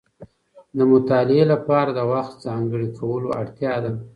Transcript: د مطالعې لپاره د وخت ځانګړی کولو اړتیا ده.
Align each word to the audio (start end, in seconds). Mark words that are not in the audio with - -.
د 0.77 0.79
مطالعې 0.91 1.43
لپاره 1.53 1.89
د 1.93 1.99
وخت 2.11 2.33
ځانګړی 2.45 2.87
کولو 2.97 3.27
اړتیا 3.41 3.73
ده. 3.83 3.91